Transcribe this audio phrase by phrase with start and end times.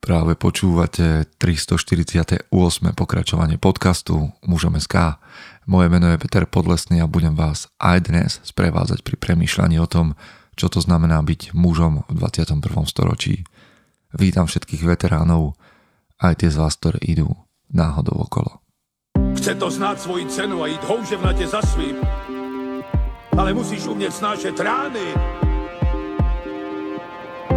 [0.00, 2.48] Práve počúvate 348.
[2.96, 5.20] pokračovanie podcastu Mužom SK.
[5.68, 10.16] Moje meno je Peter Podlesný a budem vás aj dnes sprevádzať pri premýšľaní o tom,
[10.56, 12.64] čo to znamená byť mužom v 21.
[12.88, 13.44] storočí.
[14.16, 15.60] Vítam všetkých veteránov,
[16.16, 17.36] aj tie z vás, ktoré idú
[17.68, 18.64] náhodou okolo.
[19.36, 22.00] Chce to znáť svoji cenu a ísť houževnate za svým.
[23.36, 25.12] Ale musíš umieť snášať rány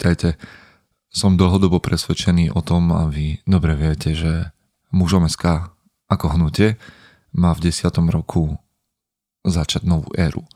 [0.00, 0.40] Vítajte.
[1.12, 4.48] Som dlhodobo presvedčený o tom a vy dobre viete, že
[4.96, 5.76] mužom SK
[6.08, 6.80] ako hnutie
[7.36, 7.84] má v 10.
[8.08, 8.56] roku
[9.44, 10.48] začať novú éru.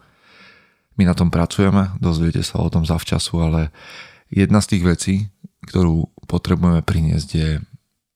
[0.96, 3.68] My na tom pracujeme, dozviete sa o tom zavčasu, ale
[4.32, 5.14] jedna z tých vecí,
[5.68, 7.60] ktorú potrebujeme priniesť je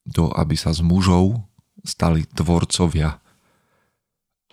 [0.09, 1.45] to, aby sa z mužov
[1.85, 3.21] stali tvorcovia.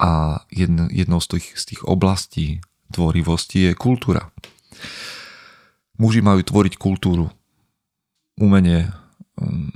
[0.03, 2.59] A jednou z tých, z tých oblastí
[2.91, 4.27] tvorivosti je kultúra.
[5.95, 7.31] Muži majú tvoriť kultúru,
[8.35, 8.91] umenie,
[9.39, 9.71] um,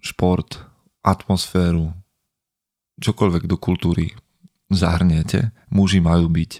[0.00, 0.64] šport,
[1.04, 1.92] atmosféru,
[3.00, 4.16] čokoľvek do kultúry
[4.72, 6.52] zahrniete, muži majú byť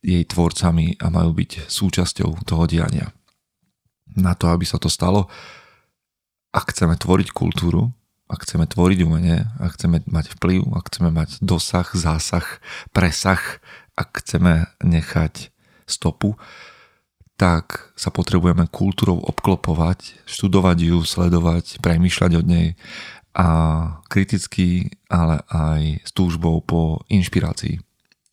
[0.00, 3.12] jej tvorcami a majú byť súčasťou toho diania.
[4.16, 5.28] Na to, aby sa to stalo,
[6.50, 7.92] ak chceme tvoriť kultúru,
[8.30, 12.46] ak chceme tvoriť umenie, ak chceme mať vplyv, ak chceme mať dosah, zásah,
[12.94, 13.42] presah,
[13.94, 15.52] ak chceme nechať
[15.86, 16.38] stopu,
[17.40, 22.76] tak sa potrebujeme kultúrou obklopovať, študovať ju, sledovať, premýšľať od nej
[23.32, 23.48] a
[24.12, 27.80] kriticky, ale aj s túžbou po inšpirácii.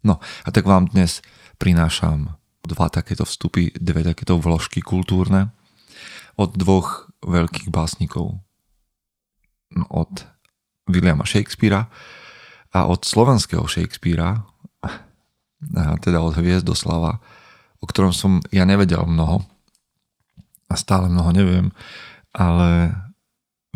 [0.03, 1.23] No a tak vám dnes
[1.56, 2.35] prinášam
[2.68, 5.56] dva takéto vstupy, dve takéto vložky kultúrne
[6.35, 8.44] od dvoch veľkých básnikov.
[9.72, 10.28] No, od
[10.91, 11.88] Williama Shakespearea
[12.75, 14.44] a od slovenského Shakespearea,
[16.03, 17.24] teda od Hviezdoslava,
[17.81, 19.45] o ktorom som ja nevedel mnoho
[20.67, 21.67] a stále mnoho neviem,
[22.35, 22.93] ale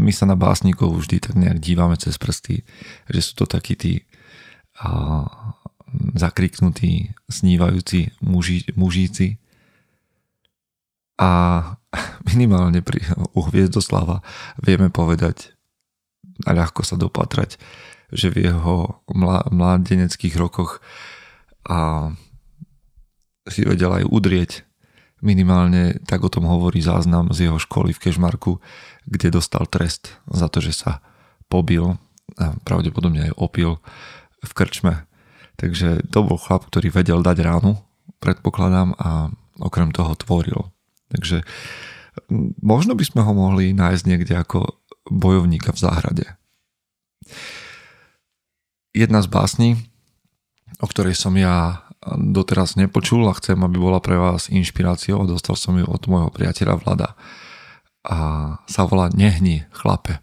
[0.02, 2.66] my sa na básnikov vždy tak nejak dívame cez prsty,
[3.12, 3.94] že sú to takí tí
[4.82, 5.26] a,
[6.16, 9.38] zakriknutí, snívajúci muži, mužíci.
[11.20, 11.30] A
[12.32, 13.04] minimálne pri,
[13.38, 14.24] u Hviezdoslava
[14.58, 15.54] vieme povedať
[16.48, 17.62] a ľahko sa dopatrať,
[18.10, 19.06] že v jeho
[19.52, 20.82] mládeneckých rokoch
[21.68, 22.12] a
[23.52, 24.52] si vedel aj udrieť.
[25.22, 28.58] Minimálne tak o tom hovorí záznam z jeho školy v Kešmarku,
[29.06, 31.04] kde dostal trest za to, že sa
[31.46, 32.00] pobil
[32.40, 33.78] a pravdepodobne aj opil
[34.42, 35.06] v krčme.
[35.60, 37.78] Takže to bol chlap, ktorý vedel dať ránu,
[38.18, 39.30] predpokladám, a
[39.62, 40.74] okrem toho tvoril.
[41.14, 41.46] Takže
[42.64, 46.26] možno by sme ho mohli nájsť niekde ako bojovníka v záhrade.
[48.96, 49.70] Jedna z básní,
[50.82, 55.22] o ktorej som ja doteraz nepočul a chcem, aby bola pre vás inšpiráciou.
[55.30, 57.10] Dostal som ju od môjho priateľa Vlada.
[58.02, 58.18] A
[58.66, 60.18] sa volá Nehni, chlape.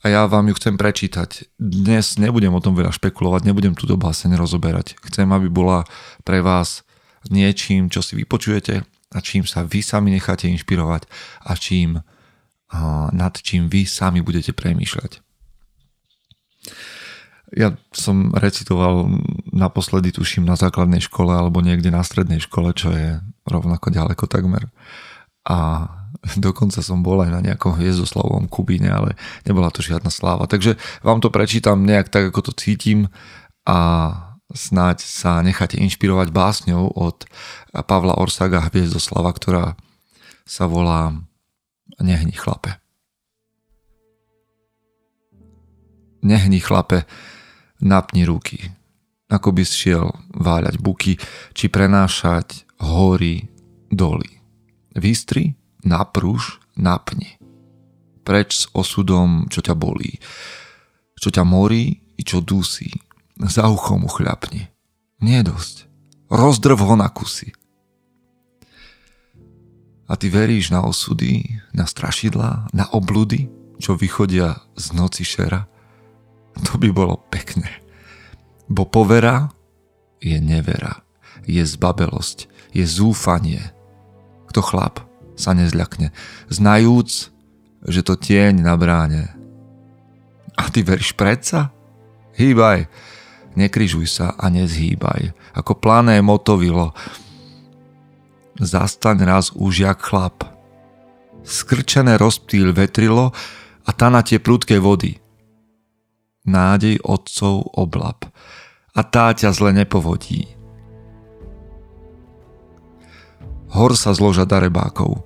[0.00, 1.50] A ja vám ju chcem prečítať.
[1.58, 4.94] Dnes nebudem o tom veľa špekulovať, nebudem túto báseň rozoberať.
[5.02, 5.82] Chcem, aby bola
[6.22, 6.86] pre vás
[7.26, 11.10] niečím, čo si vypočujete a čím sa vy sami necháte inšpirovať
[11.42, 12.06] a čím,
[13.10, 15.25] nad čím vy sami budete premýšľať.
[17.56, 19.08] Ja som recitoval
[19.48, 23.16] naposledy, tuším, na základnej škole alebo niekde na strednej škole, čo je
[23.48, 24.68] rovnako ďaleko takmer.
[25.48, 25.88] A
[26.36, 29.16] dokonca som bol aj na nejakom hviezdoslavovom Kubíne, ale
[29.48, 30.44] nebola to žiadna sláva.
[30.44, 33.08] Takže vám to prečítam nejak tak, ako to cítim
[33.64, 33.78] a
[34.52, 37.24] snáď sa necháte inšpirovať básňou od
[37.72, 39.80] Pavla Orsaga Hviezdoslava, ktorá
[40.44, 41.16] sa volá
[41.96, 42.76] Nehni chlape.
[46.20, 47.06] Nehni chlape,
[47.80, 48.72] napni ruky,
[49.26, 51.18] ako by šiel váľať buky,
[51.52, 53.50] či prenášať hory,
[53.90, 54.40] doly.
[54.96, 57.36] Vystri, napruž, napni.
[58.26, 60.18] Preč s osudom, čo ťa bolí,
[61.20, 62.90] čo ťa morí i čo dusí.
[63.36, 64.72] Za uchom uchľapni.
[65.20, 65.84] Nie dosť.
[66.32, 67.52] Rozdrv ho na kusy.
[70.06, 75.68] A ty veríš na osudy, na strašidlá, na obludy, čo vychodia z noci šera?
[76.64, 77.68] To by bolo pekné.
[78.66, 79.52] Bo povera
[80.24, 81.04] je nevera,
[81.44, 83.62] je zbabelosť, je zúfanie.
[84.48, 85.04] Kto chlap,
[85.36, 86.10] sa nezľakne,
[86.48, 87.30] znajúc,
[87.86, 89.36] že to tieň na bráne.
[90.56, 91.70] A ty veríš predsa?
[92.40, 92.88] Hýbaj,
[93.54, 96.96] nekryžuj sa a nezhýbaj, ako plané motovilo.
[98.56, 100.48] Zastaň raz už jak chlap.
[101.44, 103.30] Skrčené rozptýl vetrilo
[103.84, 105.20] a tá na tie prudké vody.
[106.46, 108.24] Nádej otcov oblap
[108.96, 110.46] a tá ťa zle nepovodí.
[113.76, 115.20] Hor sa zloža darebákov,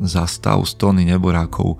[0.00, 1.76] zastav stony neborákov,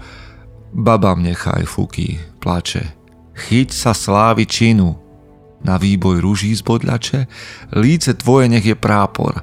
[0.75, 2.85] babám nechaj fuky, plače,
[3.33, 4.99] chyť sa slávy činu,
[5.65, 7.27] na výboj ruží zbodľače,
[7.81, 9.41] líce tvoje nech je prápor,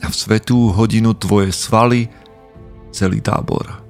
[0.00, 2.08] a v svetú hodinu tvoje svaly
[2.88, 3.89] celý tábor.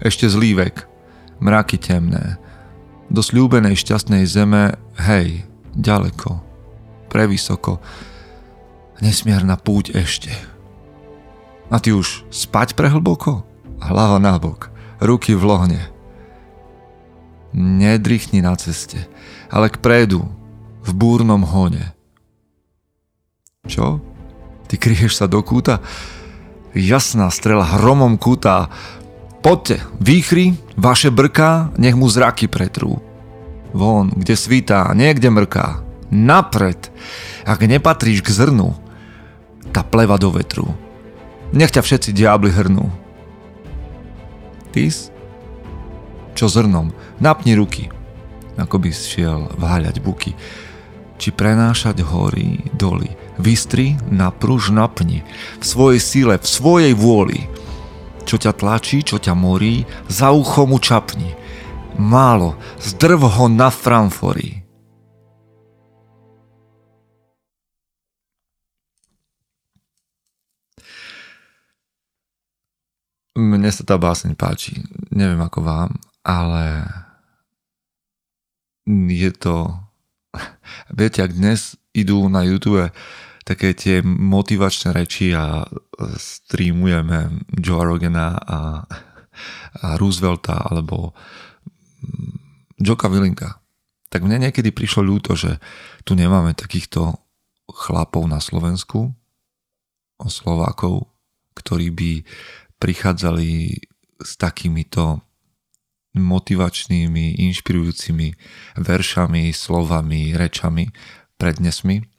[0.00, 0.88] Ešte zlý vek,
[1.44, 2.40] mraky temné,
[3.12, 5.44] do sľúbenej šťastnej zeme, hej,
[5.76, 6.40] ďaleko,
[7.12, 7.84] prevysoko,
[9.04, 10.32] nesmierna púť ešte.
[11.70, 13.46] A ty už spať prehlboko?
[13.80, 14.36] Hlava na
[15.00, 15.82] ruky v lohne.
[17.52, 19.08] Nedrychni na ceste,
[19.48, 20.28] ale k prédu,
[20.80, 21.92] v búrnom hone.
[23.66, 24.00] Čo?
[24.70, 25.82] Ty kryješ sa do kúta?
[26.72, 28.70] Jasná strela hromom kúta.
[29.40, 33.00] Poďte, výchry, vaše brká, nech mu zraky pretrú.
[33.72, 35.80] Von, kde svítá, niekde mrká.
[36.12, 36.92] Napred,
[37.48, 38.76] ak nepatríš k zrnu,
[39.72, 40.68] tá pleva do vetru.
[41.56, 42.92] Nech ťa všetci diabli hrnú.
[44.76, 45.08] Tys?
[46.36, 46.92] Čo zrnom?
[47.16, 47.88] Napni ruky,
[48.60, 50.36] ako by šiel váľať buky
[51.20, 53.12] či prenášať hory, doly.
[53.36, 55.20] Vystri, napruž, napni.
[55.60, 57.44] V svojej sile, v svojej vôli.
[58.30, 61.34] Čo ťa tlačí, čo ťa morí, za ucho mu čapni.
[61.98, 64.62] Málo, zdrv ho na framfory.
[73.34, 74.78] Mne sa tá báseň páči.
[75.10, 75.90] Neviem ako vám,
[76.22, 76.86] ale
[79.10, 79.74] je to
[80.94, 82.94] Viete, ak dnes idú na YouTube
[83.44, 85.64] také tie motivačné reči a
[86.16, 88.60] streamujeme Joe Rogana a,
[89.80, 91.16] a Roosevelta alebo
[92.04, 92.32] mm,
[92.80, 93.60] Joka Willinka,
[94.10, 95.60] tak mne niekedy prišlo ľúto, že
[96.02, 97.20] tu nemáme takýchto
[97.70, 99.14] chlapov na Slovensku,
[100.20, 101.08] Slovákov,
[101.56, 102.12] ktorí by
[102.76, 103.78] prichádzali
[104.20, 105.24] s takýmito
[106.18, 108.34] motivačnými, inšpirujúcimi
[108.82, 110.90] veršami, slovami, rečami,
[111.38, 112.09] prednesmi.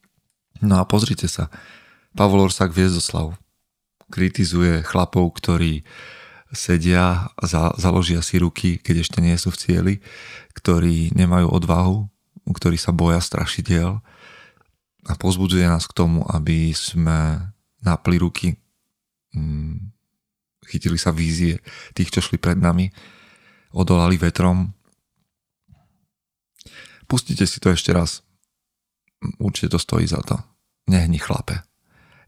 [0.62, 1.50] No a pozrite sa,
[2.14, 3.34] Pavol Orsak Viezoslav
[4.12, 5.82] kritizuje chlapov, ktorí
[6.52, 9.94] sedia za, založia si ruky, keď ešte nie sú v cieli,
[10.54, 12.12] ktorí nemajú odvahu,
[12.52, 14.04] ktorí sa boja strašidiel
[15.08, 17.40] a pozbudzuje nás k tomu, aby sme
[17.82, 18.60] napli ruky,
[19.34, 19.80] mm,
[20.68, 21.64] chytili sa vízie
[21.96, 22.92] tých, čo šli pred nami
[23.72, 24.76] odolali vetrom.
[27.08, 28.20] Pustite si to ešte raz.
[29.40, 30.51] Určite to stojí za to.
[30.90, 31.62] Nehni chlape.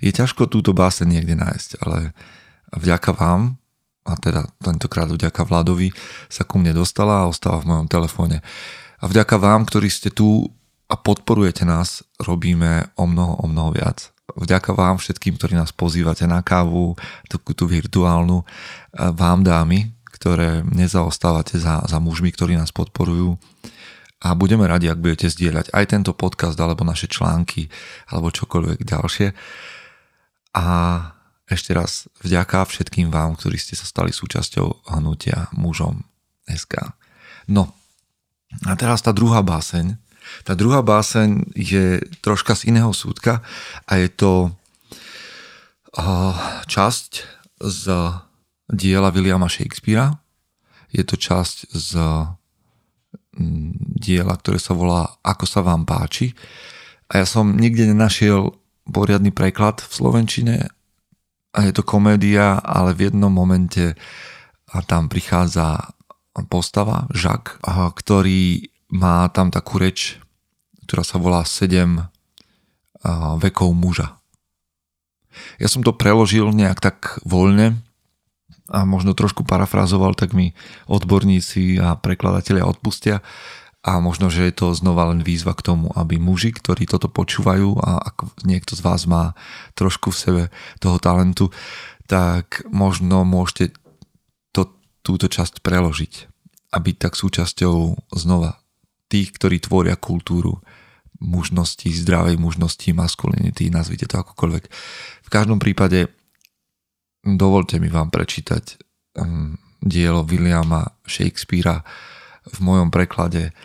[0.03, 2.11] Je ťažko túto báse niekde nájsť, ale
[2.75, 3.55] vďaka vám,
[4.03, 5.95] a teda tentokrát vďaka Vladovi,
[6.27, 8.43] sa ku mne dostala a ostáva v mojom telefóne.
[8.99, 10.51] A vďaka vám, ktorí ste tu
[10.91, 14.11] a podporujete nás, robíme o mnoho, o mnoho viac.
[14.35, 16.95] Vďaka vám všetkým, ktorí nás pozývate na kávu,
[17.31, 18.43] takú tú virtuálnu,
[18.93, 23.35] vám dámy, ktoré nezaostávate za, za mužmi, ktorí nás podporujú
[24.23, 27.67] a budeme radi, ak budete zdieľať aj tento podcast alebo naše články
[28.07, 29.27] alebo čokoľvek ďalšie.
[30.55, 30.65] A
[31.43, 36.07] ešte raz vďaka všetkým vám, ktorí ste sa stali súčasťou hnutia mužom
[36.47, 36.95] SK.
[37.51, 37.75] No
[38.63, 39.99] a teraz tá druhá báseň.
[40.47, 43.43] Tá druhá báseň je troška z iného súdka
[43.83, 44.55] a je to
[46.63, 47.11] časť
[47.59, 47.83] z
[48.71, 50.15] diela Williama Shakespearea.
[50.95, 51.91] Je to časť z
[53.97, 56.37] diela, ktoré sa volá Ako sa vám páči.
[57.09, 58.53] A ja som nikde nenašiel
[58.89, 60.55] poriadny preklad v Slovenčine
[61.53, 63.93] a je to komédia, ale v jednom momente
[64.73, 65.93] a tam prichádza
[66.49, 67.61] postava, Žak,
[67.93, 70.17] ktorý má tam takú reč,
[70.89, 72.09] ktorá sa volá 7
[73.37, 74.17] vekov muža.
[75.61, 77.81] Ja som to preložil nejak tak voľne,
[78.71, 80.55] a možno trošku parafrazoval, tak mi
[80.87, 83.19] odborníci a prekladatelia odpustia
[83.83, 87.83] a možno, že je to znova len výzva k tomu, aby muži, ktorí toto počúvajú
[87.83, 89.35] a ak niekto z vás má
[89.75, 90.43] trošku v sebe
[90.79, 91.51] toho talentu,
[92.07, 93.75] tak možno môžete
[94.55, 94.71] to,
[95.03, 96.31] túto časť preložiť
[96.71, 98.63] a byť tak súčasťou znova
[99.11, 100.63] tých, ktorí tvoria kultúru
[101.19, 104.63] mužnosti, zdravej mužnosti, maskulinity, nazvite to akokoľvek.
[105.23, 106.07] V každom prípade
[107.23, 108.77] dovolte mi vám prečítať
[109.17, 111.81] um, dielo Williama Shakespearea
[112.43, 113.55] v mojom preklade uh,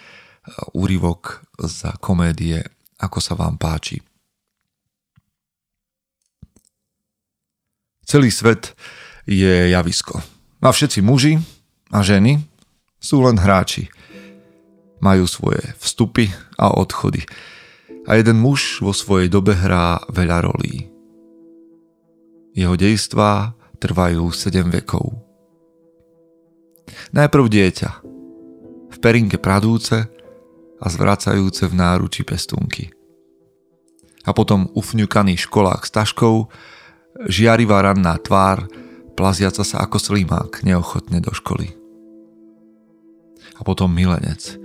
[0.78, 2.62] úryvok za komédie
[2.98, 4.02] Ako sa vám páči.
[8.08, 8.72] Celý svet
[9.28, 10.18] je javisko.
[10.64, 11.36] A všetci muži
[11.92, 12.40] a ženy
[12.98, 13.86] sú len hráči.
[14.98, 17.22] Majú svoje vstupy a odchody.
[18.08, 20.97] A jeden muž vo svojej dobe hrá veľa rolí.
[22.58, 25.14] Jeho dejstvá trvajú 7 vekov.
[27.14, 27.90] Najprv dieťa.
[28.90, 30.10] V perinke pradúce
[30.82, 32.90] a zvracajúce v náruči pestúnky.
[34.26, 36.50] A potom ufňukaný školák s taškou,
[37.30, 38.66] žiarivá ranná tvár,
[39.14, 41.78] plaziaca sa ako slimák neochotne do školy.
[43.54, 44.58] A potom milenec,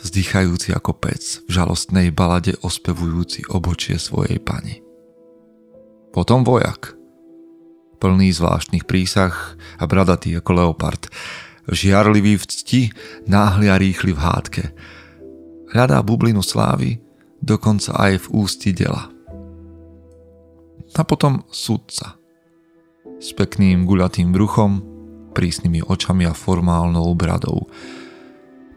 [0.00, 4.80] vzdychajúci ako pec, v žalostnej balade ospevujúci obočie svojej pani.
[6.16, 6.99] Potom vojak,
[8.00, 11.06] plný zvláštnych prísah a bradatý ako leopard,
[11.68, 12.82] žiarlivý v cti,
[13.28, 14.64] náhli a rýchly v hádke.
[15.70, 16.98] Hľadá bublinu slávy,
[17.38, 19.12] dokonca aj v ústi dela.
[20.98, 22.16] A potom sudca–
[23.20, 24.80] s pekným guľatým bruchom,
[25.36, 27.68] prísnymi očami a formálnou bradou,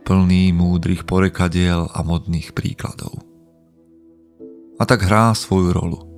[0.04, 3.24] plný múdrych porekadiel a modných príkladov.
[4.78, 6.13] A tak hrá svoju rolu.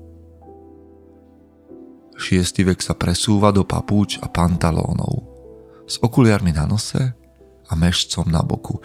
[2.15, 5.27] Šiestý vek sa presúva do papúč a pantalónov,
[5.85, 7.13] s okuliarmi na nose
[7.67, 8.79] a mešcom na boku.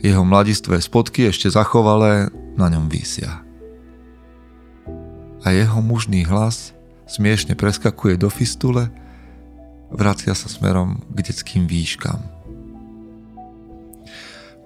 [0.00, 3.40] Jeho mladistvé spodky ešte zachovalé na ňom vysia.
[5.44, 6.70] A jeho mužný hlas–
[7.06, 8.90] smiešne preskakuje do fistule,
[9.94, 12.18] vracia sa smerom k detským výškam.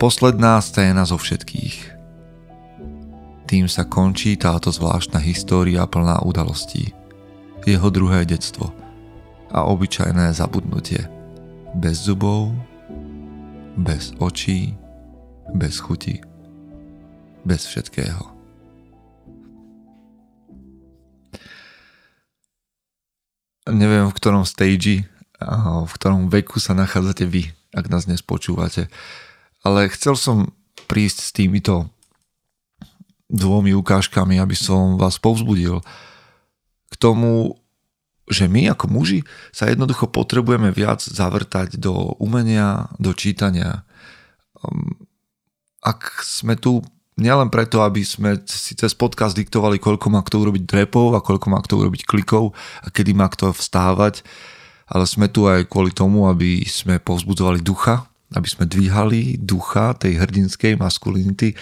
[0.00, 2.00] Posledná scéna zo všetkých.
[3.44, 6.96] Tým sa končí táto zvláštna história plná udalostí.
[7.66, 8.72] Jeho druhé detstvo
[9.50, 11.04] a obyčajné zabudnutie.
[11.76, 12.54] Bez zubov,
[13.76, 14.74] bez očí,
[15.54, 16.20] bez chuti,
[17.44, 18.40] bez všetkého.
[23.70, 25.06] neviem v ktorom stage,
[25.40, 28.90] v ktorom veku sa nachádzate vy, ak nás dnes počúvate.
[29.62, 30.36] Ale chcel som
[30.90, 31.88] prísť s týmito
[33.30, 35.80] dvomi ukážkami, aby som vás povzbudil
[36.90, 37.56] k tomu,
[38.30, 43.82] že my ako muži sa jednoducho potrebujeme viac zavrtať do umenia, do čítania.
[44.62, 45.06] Um,
[45.82, 46.84] ak sme tu
[47.18, 51.46] nielen preto, aby sme si cez podcast diktovali, koľko má kto urobiť drepov a koľko
[51.50, 54.22] má kto urobiť klikov a kedy má kto vstávať,
[54.90, 60.22] ale sme tu aj kvôli tomu, aby sme povzbudzovali ducha, aby sme dvíhali ducha tej
[60.22, 61.54] hrdinskej maskulinity,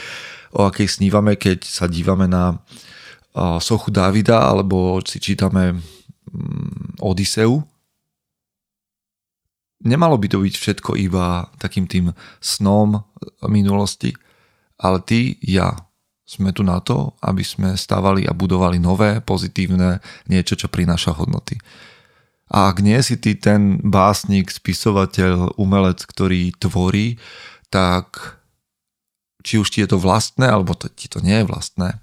[0.52, 2.56] o akej snívame, keď sa dívame na
[3.62, 7.62] sochu Davida alebo si čítame mm, Odiseu.
[9.78, 12.10] Nemalo by to byť všetko iba takým tým
[12.42, 12.98] snom
[13.46, 14.10] minulosti,
[14.78, 15.70] ale ty, ja,
[16.28, 21.56] sme tu na to, aby sme stavali a budovali nové, pozitívne, niečo, čo prináša hodnoty.
[22.52, 27.16] A ak nie si ty ten básnik, spisovateľ, umelec, ktorý tvorí,
[27.72, 28.36] tak
[29.40, 31.96] či už ti je to vlastné, alebo to, ti to nie je vlastné,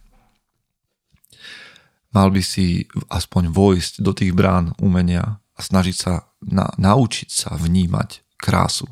[2.16, 7.60] mal by si aspoň vojsť do tých brán umenia a snažiť sa na, naučiť sa
[7.60, 8.88] vnímať krásu.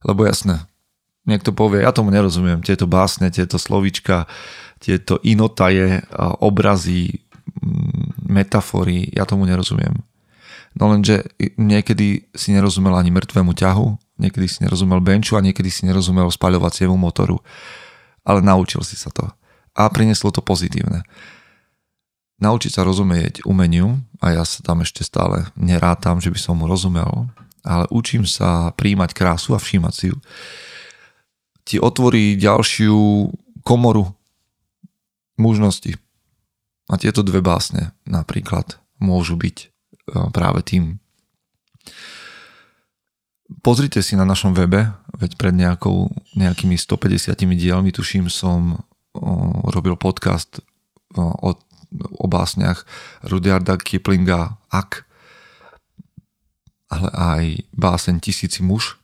[0.00, 0.64] Lebo jasné,
[1.28, 4.24] niekto povie, ja tomu nerozumiem, tieto básne, tieto slovička,
[4.80, 6.00] tieto inotaje,
[6.40, 7.20] obrazy,
[7.60, 10.00] mm, metafory, ja tomu nerozumiem.
[10.78, 11.26] No lenže
[11.58, 13.86] niekedy si nerozumel ani mŕtvemu ťahu,
[14.22, 17.42] niekedy si nerozumel benču a niekedy si nerozumel spaľovaciemu motoru.
[18.22, 19.26] Ale naučil si sa to.
[19.78, 21.06] A prinieslo to pozitívne.
[22.42, 26.66] Naučiť sa rozumieť umeniu, a ja sa tam ešte stále nerátam, že by som mu
[26.66, 27.30] rozumel,
[27.62, 30.18] ale učím sa príjmať krásu a všímať si ju
[31.68, 33.28] ti otvorí ďalšiu
[33.60, 34.08] komoru
[35.36, 36.00] možností.
[36.88, 39.66] A tieto dve básne napríklad môžu byť e,
[40.32, 40.96] práve tým.
[43.60, 44.88] Pozrite si na našom webe,
[45.20, 48.80] veď pred nejakou, nejakými 150 dielmi, tuším, som
[49.68, 50.60] robil podcast
[51.14, 51.54] o,
[52.18, 52.84] o básniach
[53.24, 55.08] Rudyarda Kiplinga Ak,
[56.88, 57.44] ale aj
[57.76, 58.96] báseň Tisíci muž,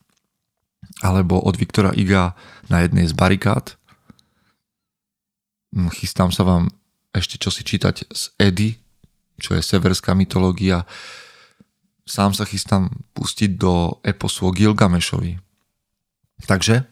[1.04, 2.36] alebo od Viktora Iga
[2.68, 3.76] na jednej z barikád.
[5.74, 6.72] Hm, chystám sa vám
[7.14, 8.78] ešte čosi čítať z Edy,
[9.38, 10.86] čo je severská mytológia.
[12.04, 15.40] Sám sa chystám pustiť do eposu o Gilgamešovi.
[16.44, 16.84] Takže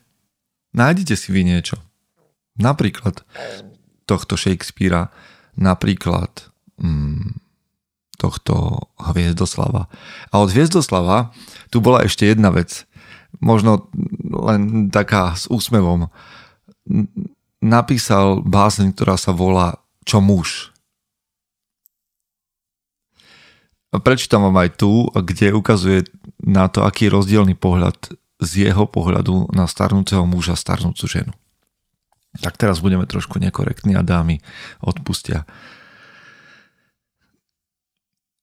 [0.72, 1.76] nájdite si vy niečo.
[2.60, 3.24] Napríklad
[4.04, 5.08] tohto Shakespearea,
[5.56, 7.40] napríklad mm,
[8.20, 9.88] tohto Hviezdoslava.
[10.30, 11.32] A od Hviezdoslava
[11.72, 12.84] tu bola ešte jedna vec,
[13.40, 13.88] možno
[14.22, 16.12] len taká s úsmevom.
[17.62, 20.74] Napísal báseň, ktorá sa volá Čo muž.
[23.92, 26.08] Prečítam vám aj tu, kde ukazuje
[26.40, 31.32] na to, aký je rozdielný pohľad z jeho pohľadu na starnúceho muža, starnúcu ženu.
[32.40, 34.40] Tak teraz budeme trošku nekorektní a dámy
[34.80, 35.44] odpustia.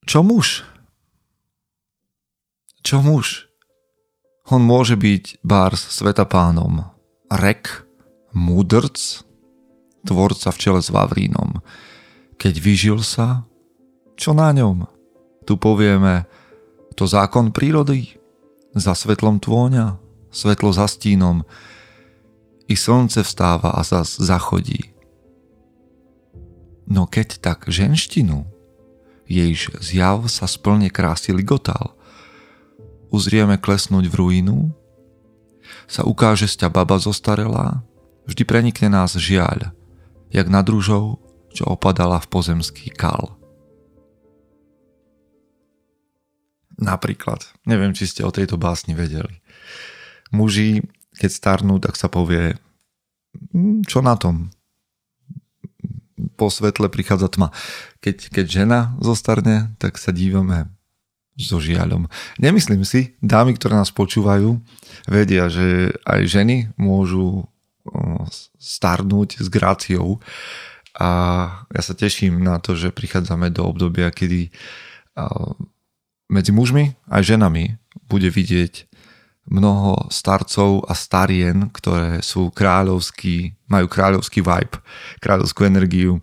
[0.06, 0.62] Čo muž?
[2.86, 3.50] Čo muž?
[4.50, 6.90] On môže byť bárs sveta pánom,
[7.30, 7.86] rek,
[8.34, 8.98] múdrc,
[10.06, 11.62] tvorca v čele s Vavrínom.
[12.42, 13.46] Keď vyžil sa,
[14.18, 14.90] čo na ňom?
[15.46, 16.26] Tu povieme,
[16.98, 18.18] to zákon prírody,
[18.74, 20.02] za svetlom tvôňa,
[20.34, 21.46] svetlo za stínom,
[22.70, 24.94] i slnce vstáva a zas zachodí.
[26.86, 28.46] No keď tak ženštinu,
[29.26, 31.98] jejž zjav sa splne krásy ligotal,
[33.10, 34.58] uzrieme klesnúť v ruinu,
[35.90, 37.82] sa ukáže z ťa baba zostarelá,
[38.30, 39.74] vždy prenikne nás žiaľ,
[40.30, 41.18] jak nad rúžou,
[41.54, 43.38] čo opadala v pozemský kal.
[46.80, 49.42] Napríklad, neviem, či ste o tejto básni vedeli.
[50.32, 50.86] Muži
[51.20, 52.56] keď starnú, tak sa povie,
[53.52, 54.56] hm, čo na tom?
[56.40, 57.52] Po svetle prichádza tma.
[58.00, 60.72] Keď, keď žena zostarne, tak sa dívame
[61.40, 62.12] so žiaľom.
[62.40, 64.60] Nemyslím si, dámy, ktoré nás počúvajú,
[65.08, 67.48] vedia, že aj ženy môžu
[68.60, 70.20] starnúť s gráciou
[71.00, 71.10] a
[71.72, 74.52] ja sa teším na to, že prichádzame do obdobia, kedy
[76.30, 78.89] medzi mužmi aj ženami bude vidieť
[79.50, 84.78] mnoho starcov a starien, ktoré sú kráľovský, majú kráľovský vibe,
[85.20, 86.22] kráľovskú energiu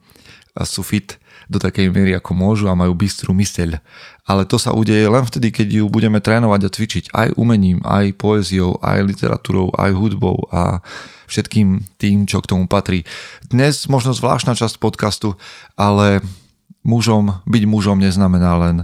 [0.55, 3.79] a sú fit do takej miery, ako môžu a majú bystrú myseľ.
[4.27, 8.19] Ale to sa udeje len vtedy, keď ju budeme trénovať a cvičiť aj umením, aj
[8.19, 10.83] poéziou, aj literatúrou, aj hudbou a
[11.31, 13.07] všetkým tým, čo k tomu patrí.
[13.47, 15.39] Dnes možno zvláštna časť podcastu,
[15.79, 16.23] ale
[16.83, 18.77] mužom, byť mužom neznamená len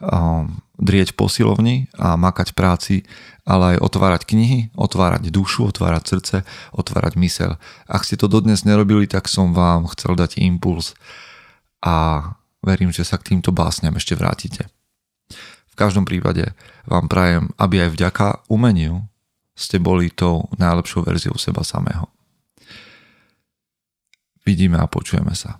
[0.00, 3.08] um, drieť posilovni a makať práci,
[3.48, 6.36] ale aj otvárať knihy, otvárať dušu, otvárať srdce,
[6.76, 7.56] otvárať mysel.
[7.88, 10.92] Ak ste to dodnes nerobili, tak som vám chcel dať impuls
[11.80, 12.28] a
[12.60, 14.68] verím, že sa k týmto básňam ešte vrátite.
[15.72, 16.56] V každom prípade
[16.88, 19.04] vám prajem, aby aj vďaka umeniu
[19.56, 22.08] ste boli tou najlepšou verziou seba samého.
[24.44, 25.58] Vidíme a počujeme sa.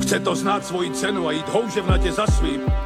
[0.00, 2.85] Chce to znát svoji cenu a jít houževnatě za svým.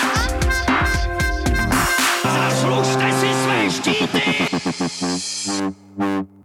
[4.99, 6.40] Mm-hmm.